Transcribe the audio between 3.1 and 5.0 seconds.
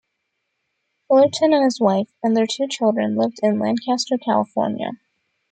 lived in Lancaster, California.